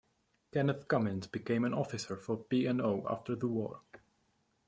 Kenneth 0.51 0.87
Cummins 0.87 1.27
became 1.27 1.63
an 1.63 1.75
officer 1.75 2.17
for 2.17 2.35
P 2.35 2.65
and 2.65 2.81
O 2.81 3.05
after 3.07 3.35
the 3.35 3.47
war. 3.47 3.81